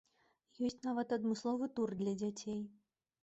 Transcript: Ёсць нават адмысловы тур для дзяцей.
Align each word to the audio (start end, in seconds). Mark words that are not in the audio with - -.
Ёсць 0.67 0.79
нават 0.87 1.13
адмысловы 1.17 1.69
тур 1.79 1.93
для 1.99 2.13
дзяцей. 2.21 2.59